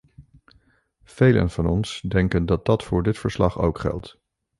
[1.03, 4.17] Velen van ons denken dat dat voor dit verslag ook geldt.